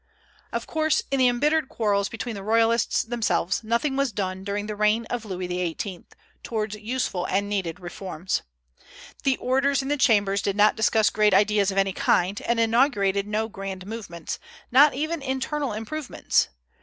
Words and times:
Of 0.51 0.65
course, 0.65 1.03
in 1.11 1.19
the 1.19 1.27
embittered 1.27 1.69
quarrels 1.69 2.09
between 2.09 2.33
the 2.33 2.41
Royalists 2.41 3.03
themselves, 3.03 3.63
nothing 3.63 3.95
was 3.95 4.11
done 4.11 4.43
during 4.43 4.65
the 4.65 4.75
reign 4.75 5.05
of 5.11 5.25
Louis 5.25 5.45
XVIII. 5.45 6.05
toward 6.41 6.73
useful 6.73 7.25
and 7.25 7.47
needed 7.47 7.79
reforms. 7.79 8.41
The 9.21 9.37
orators 9.37 9.83
in 9.83 9.89
the 9.89 9.97
chambers 9.97 10.41
did 10.41 10.55
not 10.55 10.75
discuss 10.75 11.11
great 11.11 11.35
ideas 11.35 11.69
of 11.69 11.77
any 11.77 11.93
kind, 11.93 12.41
and 12.41 12.59
inaugurated 12.59 13.27
no 13.27 13.47
grand 13.47 13.85
movements, 13.85 14.39
not 14.71 14.95
even 14.95 15.21
internal 15.21 15.71
improvements. 15.71 16.47